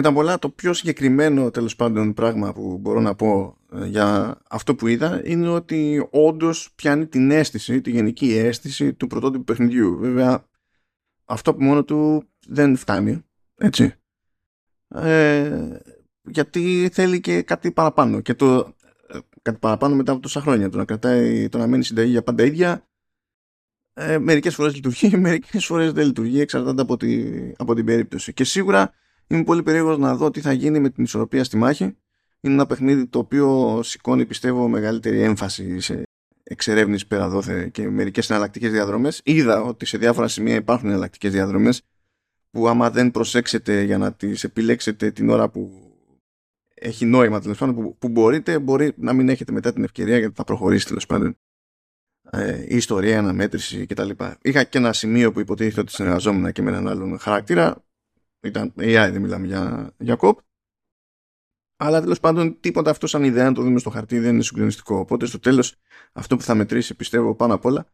τα 0.00 0.12
πολλά 0.12 0.38
το 0.38 0.48
πιο 0.48 0.72
συγκεκριμένο 0.72 1.50
τέλος 1.50 1.76
πάντων 1.76 2.14
πράγμα 2.14 2.52
που 2.52 2.78
μπορώ 2.78 3.00
να 3.00 3.14
πω 3.14 3.56
ε, 3.72 3.86
για 3.86 4.38
αυτό 4.48 4.74
που 4.74 4.86
είδα 4.86 5.20
είναι 5.24 5.48
ότι 5.48 6.08
όντως 6.10 6.72
πιάνει 6.74 7.06
την 7.06 7.30
αίσθηση, 7.30 7.80
τη 7.80 7.90
γενική 7.90 8.32
αίσθηση 8.32 8.94
του 8.94 9.06
πρωτότυπου 9.06 9.44
παιχνιδιού. 9.44 9.96
Βέβαια 9.98 10.46
αυτό 11.24 11.54
που 11.54 11.62
μόνο 11.62 11.84
του 11.84 12.28
δεν 12.46 12.76
φτάνει, 12.76 13.24
έτσι. 13.54 13.94
Ε, 14.88 15.78
γιατί 16.22 16.88
θέλει 16.92 17.20
και 17.20 17.42
κάτι 17.42 17.72
παραπάνω 17.72 18.20
και 18.20 18.34
το 18.34 18.74
ε, 19.08 19.18
κάτι 19.42 19.58
παραπάνω 19.58 19.94
μετά 19.94 20.12
από 20.12 20.20
τόσα 20.20 20.40
χρόνια 20.40 20.68
το 20.68 20.76
να 20.76 20.84
κρατάει 20.84 21.48
το 21.48 21.58
να 21.58 21.66
μένει 21.66 21.84
συνταγή 21.84 22.10
για 22.10 22.22
πάντα 22.22 22.44
ίδια 22.44 22.88
ε, 23.94 24.18
μερικές 24.18 24.54
φορές 24.54 24.74
λειτουργεί 24.74 25.16
μερικές 25.26 25.66
φορές 25.66 25.92
δεν 25.92 26.06
λειτουργεί 26.06 26.40
εξαρτάται 26.40 26.82
από, 26.82 26.96
τη, 26.96 27.32
από 27.56 27.74
την 27.74 27.84
περίπτωση 27.84 28.32
και 28.32 28.44
σίγουρα 28.44 28.92
Είμαι 29.26 29.44
πολύ 29.44 29.62
περίεργος 29.62 29.98
να 29.98 30.16
δω 30.16 30.30
τι 30.30 30.40
θα 30.40 30.52
γίνει 30.52 30.80
με 30.80 30.90
την 30.90 31.04
ισορροπία 31.04 31.44
στη 31.44 31.56
μάχη. 31.56 31.84
Είναι 32.40 32.54
ένα 32.54 32.66
παιχνίδι 32.66 33.06
το 33.06 33.18
οποίο 33.18 33.80
σηκώνει 33.82 34.26
πιστεύω 34.26 34.68
μεγαλύτερη 34.68 35.20
έμφαση 35.20 35.80
σε 35.80 36.02
εξερεύνηση 36.42 37.06
πέρα 37.06 37.28
δόθε 37.28 37.68
και 37.68 37.88
μερικές 37.88 38.30
εναλλακτικές 38.30 38.70
διαδρομές. 38.70 39.20
Είδα 39.24 39.62
ότι 39.62 39.86
σε 39.86 39.98
διάφορα 39.98 40.28
σημεία 40.28 40.54
υπάρχουν 40.54 40.88
εναλλακτικές 40.88 41.32
διαδρομές 41.32 41.82
που 42.50 42.68
άμα 42.68 42.90
δεν 42.90 43.10
προσέξετε 43.10 43.82
για 43.82 43.98
να 43.98 44.12
τις 44.12 44.44
επιλέξετε 44.44 45.10
την 45.10 45.30
ώρα 45.30 45.48
που 45.48 45.92
έχει 46.74 47.04
νόημα 47.04 47.40
τέλος 47.40 47.58
πάντων 47.58 47.74
που, 47.74 47.96
που 47.98 48.08
μπορείτε, 48.08 48.58
μπορεί 48.58 48.92
να 48.96 49.12
μην 49.12 49.28
έχετε 49.28 49.52
μετά 49.52 49.72
την 49.72 49.84
ευκαιρία 49.84 50.18
γιατί 50.18 50.34
θα 50.34 50.44
προχωρήσει 50.44 50.86
τέλος 50.86 51.06
πάντων 51.06 51.36
ε, 52.30 52.64
η 52.68 52.76
ιστορία, 52.76 53.10
η 53.10 53.16
αναμέτρηση 53.16 53.86
κτλ. 53.86 54.10
Είχα 54.42 54.64
και 54.64 54.78
ένα 54.78 54.92
σημείο 54.92 55.32
που 55.32 55.40
υποτίθεται 55.40 55.80
ότι 55.80 55.92
συνεργαζόμουν 55.92 56.52
και 56.52 56.62
με 56.62 56.70
έναν 56.70 56.88
άλλον 56.88 57.18
χαρακτήρα 57.18 57.84
Ήταν 58.42 58.72
AI, 58.76 59.08
δεν 59.12 59.20
μιλάμε 59.20 59.46
για, 59.46 59.92
για 59.98 60.16
κοπ. 60.16 60.38
Αλλά 61.76 62.00
τέλος 62.00 62.20
πάντων 62.20 62.60
τίποτα 62.60 62.90
αυτό 62.90 63.06
σαν 63.06 63.24
ιδέα 63.24 63.44
να 63.44 63.52
το 63.54 63.62
δούμε 63.62 63.78
στο 63.78 63.90
χαρτί 63.90 64.18
δεν 64.18 64.34
είναι 64.34 64.42
συγκλονιστικό. 64.42 64.96
Οπότε 64.96 65.26
στο 65.26 65.38
τέλος 65.38 65.76
αυτό 66.12 66.36
που 66.36 66.42
θα 66.42 66.54
μετρήσει 66.54 66.94
πιστεύω 66.94 67.34
πάνω 67.34 67.54
απ' 67.54 67.64
όλα 67.64 67.86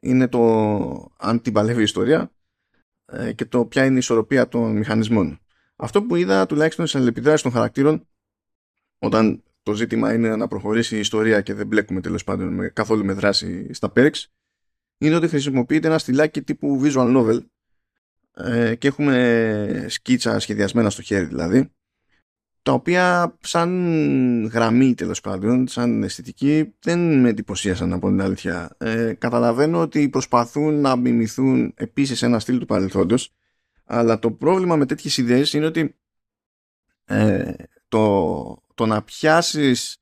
είναι 0.00 0.28
το 0.28 0.40
αν 1.18 1.42
την 1.42 1.52
παλεύει 1.52 1.80
η 1.80 1.82
ιστορία 1.82 2.32
ε, 3.04 3.32
και 3.32 3.44
το 3.44 3.66
ποια 3.66 3.84
είναι 3.84 3.94
η 3.94 3.98
ισορροπία 3.98 4.48
των 4.48 4.76
μηχανισμών. 4.76 5.40
Αυτό 5.76 6.02
που 6.02 6.16
είδα 6.16 6.46
τουλάχιστον 6.46 6.86
σε 6.86 6.96
αλληλεπιδράσεις 6.96 7.42
των 7.42 7.52
χαρακτήρων 7.52 8.08
όταν 8.98 9.42
το 9.62 9.74
ζήτημα 9.74 10.14
είναι 10.14 10.36
να 10.36 10.48
προχωρήσει 10.48 10.96
η 10.96 10.98
ιστορία 10.98 11.40
και 11.40 11.54
δεν 11.54 11.66
μπλέκουμε 11.66 12.00
τέλος 12.00 12.24
πάντων 12.24 12.54
με, 12.54 12.68
καθόλου 12.68 13.04
με 13.04 13.12
δράση 13.12 13.72
στα 13.72 13.92
Perks 13.96 14.24
είναι 14.98 15.14
ότι 15.14 15.28
χρησιμοποιείται 15.28 15.86
ένα 15.86 15.98
στυλάκι 15.98 16.42
τύπου 16.42 16.80
visual 16.82 17.16
novel 17.16 17.40
ε, 18.34 18.74
και 18.74 18.88
έχουμε 18.88 19.86
σκίτσα 19.88 20.38
σχεδιασμένα 20.38 20.90
στο 20.90 21.02
χέρι 21.02 21.24
δηλαδή 21.24 21.70
τα 22.62 22.72
οποία 22.72 23.36
σαν 23.40 24.46
γραμμή 24.52 24.94
τέλος 24.94 25.20
πάντων, 25.20 25.68
σαν 25.68 26.02
αισθητική 26.02 26.74
δεν 26.80 27.20
με 27.20 27.28
εντυπωσίασαν 27.28 27.92
από 27.92 28.08
την 28.08 28.20
αλήθεια. 28.20 28.76
Ε, 28.78 29.12
καταλαβαίνω 29.18 29.80
ότι 29.80 30.08
προσπαθούν 30.08 30.80
να 30.80 30.96
μιμηθούν 30.96 31.72
επίσης 31.76 32.22
ένα 32.22 32.38
στυλ 32.38 32.58
του 32.58 32.66
παρελθόντος 32.66 33.34
αλλά 33.84 34.18
το 34.18 34.30
πρόβλημα 34.30 34.76
με 34.76 34.86
τέτοιες 34.86 35.16
ιδέες 35.16 35.52
είναι 35.52 35.66
ότι 35.66 35.96
ε, 37.04 37.52
το, 37.88 38.62
το 38.74 38.86
να 38.86 39.02
πιάσεις 39.02 40.01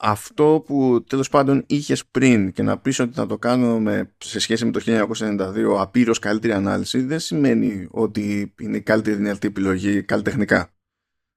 αυτό 0.00 0.62
που 0.66 1.04
τέλος 1.08 1.28
πάντων 1.28 1.64
είχες 1.66 2.06
πριν 2.06 2.52
και 2.52 2.62
να 2.62 2.78
πεις 2.78 2.98
ότι 2.98 3.14
θα 3.14 3.26
το 3.26 3.38
κάνω 3.38 3.80
με, 3.80 4.12
σε 4.18 4.38
σχέση 4.38 4.64
με 4.64 4.70
το 4.70 4.80
1992 4.86 5.76
απείρως 5.78 6.18
καλύτερη 6.18 6.52
ανάλυση 6.52 7.00
δεν 7.00 7.18
σημαίνει 7.18 7.86
ότι 7.90 8.54
είναι 8.60 8.76
η 8.76 8.80
καλύτερη 8.80 9.16
δυνατή 9.16 9.46
επιλογή 9.46 10.02
καλλιτεχνικά. 10.02 10.70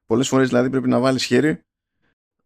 Πολλές 0.06 0.28
φορές 0.28 0.48
δηλαδή 0.48 0.70
πρέπει 0.70 0.88
να 0.88 1.00
βάλεις 1.00 1.24
χέρι 1.24 1.62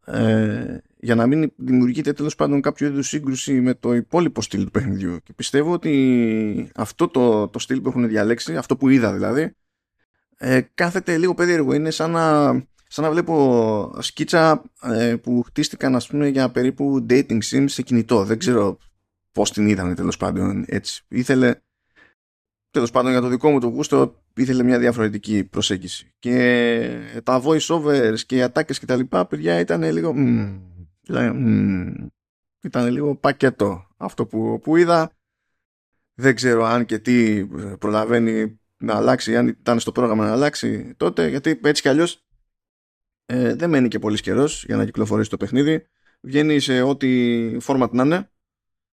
ε, 0.05 0.77
για 1.00 1.15
να 1.15 1.27
μην 1.27 1.53
δημιουργείται 1.55 2.13
τέλος 2.13 2.36
πάντων 2.36 2.62
κάποιο 2.62 2.88
είδους 2.88 3.07
σύγκρουση 3.07 3.62
με 3.62 3.74
το 3.74 3.93
υπόλοιπο 3.93 4.41
στυλ 4.41 4.63
του 4.63 4.72
παιχνιδιού. 4.72 5.19
Και 5.24 5.34
πιστεύω 5.34 5.72
ότι 5.72 6.72
αυτό 6.75 7.07
το, 7.07 7.48
το 7.48 7.60
στυλ 7.60 7.81
που 7.81 7.89
έχουν 7.89 8.07
διαλέξει, 8.07 8.57
αυτό 8.57 8.77
που 8.77 8.89
είδα 8.89 9.13
δηλαδή, 9.13 9.55
ε, 10.38 10.62
κάθεται 10.74 11.17
λίγο 11.17 11.34
περίεργο. 11.34 11.74
Είναι 11.74 11.89
σαν 11.91 12.12
να, 12.12 12.53
σαν 12.88 13.04
να 13.04 13.12
βλέπω 13.12 13.96
σκίτσα 14.00 14.63
ε, 14.82 15.15
που 15.15 15.44
χτίστηκαν 15.46 15.96
ας 15.96 16.08
πούμε, 16.08 16.27
για 16.27 16.51
περίπου 16.51 17.06
dating 17.10 17.39
sims 17.50 17.65
σε 17.65 17.82
κινητό. 17.82 18.24
Δεν 18.24 18.38
ξέρω 18.38 18.77
πώς 19.32 19.51
την 19.51 19.68
είδαν 19.68 19.96
τέλος 19.96 20.18
πάντων 20.18 20.63
έτσι. 20.68 21.04
Ήθελε 21.08 21.56
τέλος 22.70 22.92
πάντων 22.92 23.12
για 23.12 23.22
το 23.22 23.27
δικό 23.27 23.51
μου 23.51 23.60
το 23.60 23.68
γούστο 23.68 24.24
ήθελε 24.36 24.63
μια 24.63 24.80
διαφορετική 24.80 25.44
προσέγγιση. 25.44 26.13
Και 26.20 27.22
τα 27.24 27.42
voice 27.44 27.68
overs 27.68 28.20
και 28.25 28.36
οι 28.36 28.42
ατάκες 28.42 28.80
και 28.80 28.86
τα 28.86 28.96
λοιπά, 28.96 29.25
παιδιά 29.25 29.60
ήταν 29.60 29.84
λίγο... 29.84 30.13
ήταν 32.62 32.88
λίγο 32.89 33.15
πακέτο 33.15 33.88
αυτό 33.98 34.25
που, 34.25 34.60
που 34.63 34.75
είδα. 34.75 35.12
Δεν 36.13 36.36
ξέρω 36.36 36.65
αν 36.65 36.86
και 36.86 37.00
τι 37.00 37.46
προλαβαίνει 37.80 38.60
να 38.77 38.96
αλλάξει, 38.96 39.38
αν 39.38 39.48
ήταν 39.48 39.80
στο 39.80 39.92
πρόγραμμα 39.92 40.25
να 40.25 40.32
αλλάξει 40.32 40.94
τότε, 40.98 41.27
γιατί 41.27 41.60
έτσι 41.63 41.82
κι 41.82 41.89
αλλιώς 41.89 42.25
ε, 43.25 43.55
δεν 43.55 43.70
μένει 43.70 43.88
και 43.88 44.00
πολύς 44.00 44.22
καιρός 44.22 44.65
για 44.65 44.75
να 44.75 44.86
κυκλοφορήσει 44.86 45.29
το 45.29 45.38
παιχνίδι. 45.38 45.88
Βγαίνει 46.22 46.60
σε 46.60 46.82
ό,τι 46.82 47.58
format 47.63 47.89
να 47.91 48.03
είναι. 48.03 48.29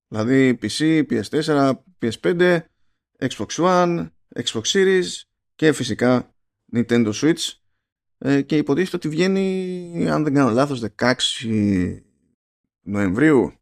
Δηλαδή 0.07 0.59
PC, 0.61 1.03
PS4, 1.09 1.73
PS5, 2.01 2.59
Xbox 3.19 3.47
One, 3.47 4.07
Xbox 4.35 4.61
Series 4.61 5.05
και 5.55 5.71
φυσικά 5.73 6.35
Nintendo 6.73 7.11
Switch 7.13 7.53
ε, 8.17 8.41
και 8.41 8.57
υποτίθεται 8.57 8.95
ότι 8.95 9.09
βγαίνει 9.09 10.09
αν 10.09 10.23
δεν 10.23 10.33
κάνω 10.33 10.49
λάθος 10.49 10.83
16 10.97 11.13
Νοεμβρίου 12.81 13.53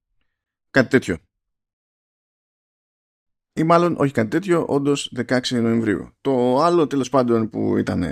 κάτι 0.69 0.89
τέτοιο 0.89 1.17
ή 3.53 3.63
μάλλον 3.63 3.95
όχι 3.97 4.11
κάτι 4.11 4.29
τέτοιο 4.29 4.65
όντως 4.67 5.13
16 5.27 5.39
Νοεμβρίου 5.49 6.11
το 6.21 6.61
άλλο 6.61 6.87
τέλος 6.87 7.09
πάντων 7.09 7.49
που 7.49 7.77
ήταν 7.77 8.05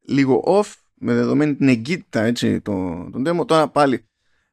λίγο 0.00 0.42
off 0.46 0.72
με 0.94 1.14
δεδομένη 1.14 1.54
την 1.54 1.68
εγκύτητα 1.68 2.22
έτσι 2.22 2.60
τον, 2.60 3.10
τον 3.12 3.24
demo 3.26 3.46
τώρα 3.46 3.68
πάλι 3.68 4.04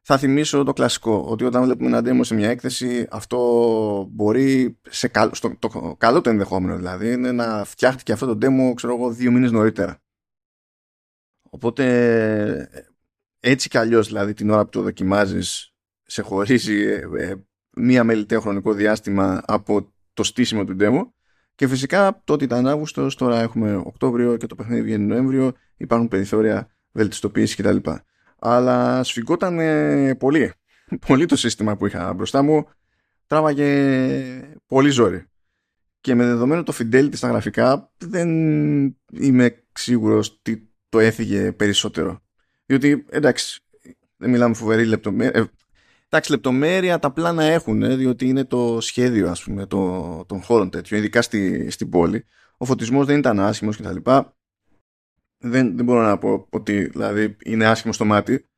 θα 0.04 0.18
θυμίσω 0.18 0.64
το 0.64 0.72
κλασικό, 0.72 1.24
ότι 1.28 1.44
όταν 1.44 1.64
βλέπουμε 1.64 1.98
ένα 1.98 2.00
demo 2.04 2.24
σε 2.24 2.34
μια 2.34 2.50
έκθεση, 2.50 3.06
αυτό 3.10 4.08
μπορεί, 4.10 4.78
σε 4.88 5.08
καλό, 5.08 5.34
στο, 5.34 5.56
το 5.58 5.96
καλό 5.98 6.20
το 6.20 6.30
ενδεχόμενο 6.30 6.76
δηλαδή, 6.76 7.12
είναι 7.12 7.32
να 7.32 7.64
φτιάχτηκε 7.64 8.12
αυτό 8.12 8.26
το 8.26 8.46
demo, 8.46 8.74
ξέρω 8.74 8.94
εγώ, 8.94 9.10
δύο 9.10 9.30
μήνες 9.30 9.50
νωρίτερα. 9.50 10.02
Οπότε, 11.42 12.86
έτσι 13.40 13.68
κι 13.68 13.78
αλλιώς, 13.78 14.06
δηλαδή, 14.06 14.34
την 14.34 14.50
ώρα 14.50 14.64
που 14.64 14.70
το 14.70 14.82
δοκιμάζεις, 14.82 15.74
σε 16.02 16.22
χωρίζει 16.22 16.82
ε, 16.82 17.08
ε, 17.16 17.34
μία 17.70 18.04
μελιτέο 18.04 18.40
χρονικό 18.40 18.72
διάστημα 18.72 19.42
από 19.44 19.92
το 20.12 20.22
στήσιμο 20.22 20.64
του 20.64 20.76
demo 20.80 21.10
και 21.54 21.68
φυσικά 21.68 22.20
τότε 22.24 22.44
ήταν 22.44 22.66
Αύγουστος, 22.66 23.14
τώρα 23.14 23.40
έχουμε 23.40 23.74
Οκτώβριο 23.76 24.36
και 24.36 24.46
το 24.46 24.54
παιχνίδι 24.54 24.82
βγαίνει 24.82 25.04
Νοέμβριο, 25.04 25.52
υπάρχουν 25.76 26.08
περιθώρια 26.08 26.68
βελτιστοποίησης 26.92 27.56
κτλ 27.56 27.76
αλλά 28.44 29.02
σφιγγόταν 29.02 29.58
πολύ. 30.18 30.52
Πολύ 31.06 31.26
το 31.26 31.36
σύστημα 31.36 31.76
που 31.76 31.86
είχα 31.86 32.12
μπροστά 32.12 32.42
μου 32.42 32.68
τράβαγε 33.26 34.58
πολύ 34.66 34.90
ζόρι. 34.90 35.26
Και 36.00 36.14
με 36.14 36.24
δεδομένο 36.24 36.62
το 36.62 36.74
fidelity 36.78 37.14
στα 37.16 37.28
γραφικά 37.28 37.92
δεν 37.98 38.28
είμαι 39.12 39.64
σίγουρος 39.72 40.42
τι 40.42 40.62
το 40.88 40.98
έφυγε 40.98 41.52
περισσότερο. 41.52 42.22
Διότι 42.66 43.06
εντάξει, 43.10 43.60
δεν 44.16 44.30
μιλάμε 44.30 44.54
φοβερή 44.54 44.84
λεπτομέρεια. 44.84 45.50
Ε, 46.12 46.16
εντάξει, 46.16 46.30
λεπτομέρεια 46.30 46.98
τα 46.98 47.12
πλάνα 47.12 47.44
έχουν, 47.44 47.96
διότι 47.96 48.28
είναι 48.28 48.44
το 48.44 48.80
σχέδιο 48.80 49.30
ας 49.30 49.42
πούμε 49.42 49.66
το, 49.66 50.24
των 50.28 50.42
χώρων 50.42 50.70
τέτοιο, 50.70 50.96
ειδικά 50.96 51.22
στη, 51.22 51.70
στην 51.70 51.88
πόλη. 51.88 52.24
Ο 52.56 52.64
φωτισμός 52.64 53.06
δεν 53.06 53.18
ήταν 53.18 53.40
άσχημος 53.40 53.76
κτλ 53.76 54.10
δεν, 55.38 55.76
δεν 55.76 55.84
μπορώ 55.84 56.02
να 56.02 56.18
πω 56.18 56.46
ότι 56.50 56.84
δηλαδή 56.84 57.36
είναι 57.44 57.66
άσχημο 57.66 57.92
στο 57.92 58.04
μάτι. 58.04 58.48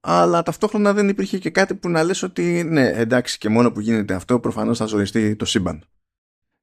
Αλλά 0.00 0.42
ταυτόχρονα 0.42 0.92
δεν 0.92 1.08
υπήρχε 1.08 1.38
και 1.38 1.50
κάτι 1.50 1.74
που 1.74 1.88
να 1.88 2.02
λες 2.02 2.22
ότι 2.22 2.62
ναι 2.64 2.88
εντάξει 2.88 3.38
και 3.38 3.48
μόνο 3.48 3.72
που 3.72 3.80
γίνεται 3.80 4.14
αυτό 4.14 4.40
προφανώς 4.40 4.78
θα 4.78 4.84
ζοριστεί 4.84 5.36
το 5.36 5.44
σύμπαν. 5.44 5.84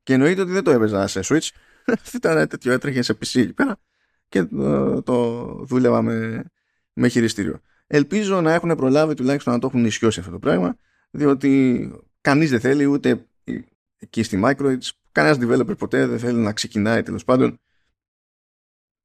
Και 0.04 0.14
εννοείται 0.14 0.42
ότι 0.42 0.52
δεν 0.52 0.64
το 0.64 0.72
έπαιζα 0.72 1.08
σε 1.08 1.20
Switch. 1.24 1.50
Ήταν 2.16 2.48
τέτοιο 2.48 2.72
έτρεχε 2.72 3.02
σε 3.02 3.14
PC 3.14 3.40
εκεί 3.40 3.54
πέρα 3.54 3.80
και 4.28 4.44
το, 4.44 5.02
το 5.04 5.46
δούλευα 5.66 6.02
με, 6.02 6.44
με 6.94 7.08
χειριστήριο 7.08 7.62
ελπίζω 7.92 8.42
να 8.42 8.54
έχουν 8.54 8.76
προλάβει 8.76 9.14
τουλάχιστον 9.14 9.54
να 9.54 9.60
το 9.60 9.68
έχουν 9.68 9.86
ισιώσει 9.86 10.20
αυτό 10.20 10.32
το 10.32 10.40
πράγμα 10.40 10.78
διότι 11.10 11.92
κανείς 12.22 12.50
δεν 12.50 12.60
θέλει 12.60 12.86
ούτε 12.86 13.26
εκεί 14.00 14.24
στη 14.24 14.42
Microids 14.44 14.90
κανένας 15.12 15.38
developer 15.42 15.78
ποτέ 15.78 16.06
δεν 16.06 16.20
θέλει 16.20 16.38
να 16.38 16.54
ξεκινάει 16.54 17.04
τέλος 17.04 17.24
πάντων 17.24 17.60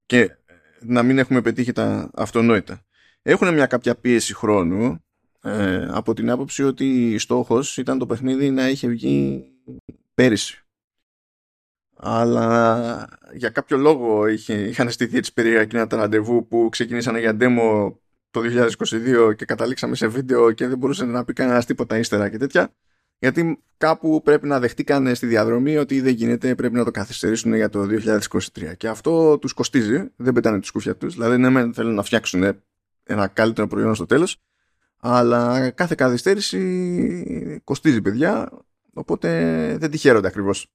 και 0.07 0.37
να 0.81 1.03
μην 1.03 1.19
έχουμε 1.19 1.41
πετύχει 1.41 1.73
τα 1.73 2.11
αυτονόητα. 2.15 2.85
Έχουν 3.23 3.55
μια 3.55 3.67
κάποια 3.67 3.95
πίεση 3.95 4.35
χρόνου 4.35 5.05
ε, 5.43 5.87
από 5.91 6.15
την 6.15 6.31
άποψη 6.31 6.63
ότι 6.63 7.19
στόχος 7.19 7.77
ήταν 7.77 7.99
το 7.99 8.07
παιχνίδι 8.07 8.51
να 8.51 8.69
είχε 8.69 8.89
βγει 8.89 9.45
πέρυσι. 10.15 10.59
Αλλά 11.97 13.09
για 13.35 13.51
κάποιο 13.51 13.77
λόγο 13.77 14.27
είχε, 14.27 14.55
είχαν 14.55 14.91
στηθεί 14.91 15.17
έτσι 15.17 15.33
περίεργα 15.33 15.61
εκείνα 15.61 15.87
τα 15.87 15.97
ραντεβού 15.97 16.47
που 16.47 16.69
ξεκινήσανε 16.71 17.21
για 17.21 17.37
demo 17.41 17.93
το 18.35 18.43
2022 19.29 19.37
και 19.37 19.45
καταλήξαμε 19.45 19.95
σε 19.95 20.07
βίντεο 20.07 20.53
και 20.53 20.67
δεν 20.69 20.79
μπορούσε 20.79 21.05
να 21.05 21.25
πει 21.25 21.33
κανένας 21.33 21.67
τίποτα 21.67 21.99
ύστερα 21.99 22.29
και 22.29 22.37
τέτοια. 22.37 22.75
Γιατί 23.19 23.63
κάπου 23.77 24.23
πρέπει 24.25 24.47
να 24.47 24.61
δεχτήκαν 24.61 25.15
στη 25.15 25.27
διαδρομή 25.27 25.77
ότι 25.77 26.01
δεν 26.01 26.15
γίνεται, 26.15 26.55
πρέπει 26.55 26.75
να 26.75 26.85
το 26.85 26.91
καθυστερήσουν 26.91 27.55
για 27.55 27.69
το 27.69 27.87
2023. 27.91 28.77
Και 28.77 28.89
αυτό 28.89 29.39
τους 29.39 29.53
κοστίζει, 29.53 30.11
δεν 30.17 30.33
πετάνε 30.33 30.61
τη 30.61 30.67
σκούφια 30.67 30.97
τους. 30.97 31.15
Δηλαδή, 31.15 31.37
ναι, 31.37 31.73
θέλουν 31.73 31.95
να 31.95 32.03
φτιάξουν 32.03 32.63
ένα 33.03 33.27
καλύτερο 33.27 33.67
προϊόν 33.67 33.95
στο 33.95 34.07
τέλος, 34.07 34.43
αλλά 35.01 35.71
κάθε 35.71 35.95
καθυστέρηση 35.95 37.61
κοστίζει, 37.65 38.01
παιδιά. 38.01 38.51
Οπότε 38.93 39.29
δεν 39.79 39.91
τη 39.91 39.99
χαίρονται 39.99 40.27
ακριβώς. 40.27 40.73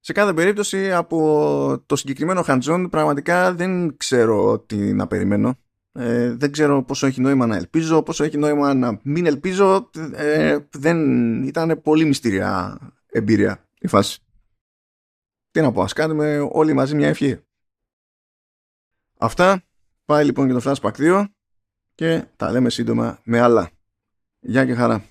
Σε 0.00 0.12
κάθε 0.12 0.32
περίπτωση 0.32 0.92
από 0.92 1.82
το 1.86 1.96
συγκεκριμένο 1.96 2.44
hands 2.46 2.86
πραγματικά 2.90 3.54
δεν 3.54 3.96
ξέρω 3.96 4.58
τι 4.58 4.76
να 4.76 5.06
περιμένω. 5.06 5.58
Ε, 5.96 6.34
δεν 6.34 6.52
ξέρω 6.52 6.82
πόσο 6.82 7.06
έχει 7.06 7.20
νόημα 7.20 7.46
να 7.46 7.56
ελπίζω, 7.56 8.02
πόσο 8.02 8.24
έχει 8.24 8.38
νόημα 8.38 8.74
να 8.74 9.00
μην 9.02 9.26
ελπίζω. 9.26 9.90
Ε, 10.12 10.58
δεν 10.70 11.42
ήταν 11.42 11.80
πολύ 11.82 12.04
μυστήρια 12.04 12.78
εμπειρία 13.06 13.68
η 13.78 13.86
φάση. 13.86 14.20
Τι 15.50 15.60
να 15.60 15.72
πω, 15.72 15.82
ας 15.82 15.92
κάνουμε 15.92 16.48
όλοι 16.50 16.72
μαζί 16.72 16.94
μια 16.94 17.08
ευχή. 17.08 17.38
Αυτά. 19.18 19.62
Πάει 20.04 20.24
λοιπόν 20.24 20.46
και 20.46 20.52
το 20.52 20.60
Flashback 20.64 20.92
2 20.96 21.24
και 21.94 22.24
τα 22.36 22.50
λέμε 22.50 22.70
σύντομα 22.70 23.20
με 23.24 23.40
άλλα. 23.40 23.70
Γεια 24.40 24.66
και 24.66 24.74
χαρά. 24.74 25.04